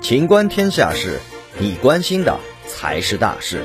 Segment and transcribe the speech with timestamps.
[0.00, 1.20] 情观天下事，
[1.60, 3.62] 你关心的才是大事。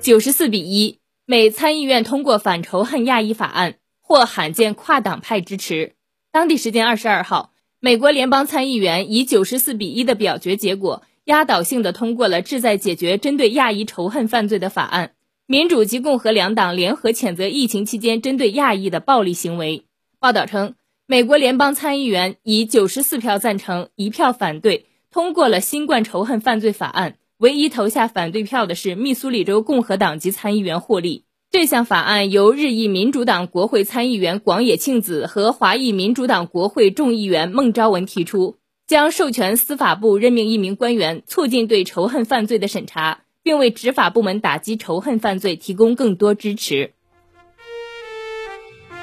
[0.00, 5.94] 九十四比一，美参议院通过反仇恨亚裔法案，获罕见跨党派支持。
[6.32, 15.12] 当地时间二十二号，美国联邦参议员以九十四比一的表决结果，压倒性的通过了旨在解决针对亚裔仇恨犯罪的法案。
[15.46, 19.84] 民主及共和两党联合谴责疫情期间针对亚裔的暴力行为。
[20.24, 20.72] 报道称，
[21.06, 27.18] 美国联邦参议员以九十四票赞成、一票反对通过了新冠仇恨犯罪法案。
[27.36, 31.26] 唯一投下反对票的是密苏里州共和党籍参议员霍利。
[31.50, 43.20] 这项法案由日裔民主党国会参议员广野庆子和华裔民主党国会众议员孟昭文提出，将授权司法部任命一名官员，促进对仇恨犯罪的审查。
[43.42, 46.93] 并为执法部门打击仇恨犯罪提供更多支持。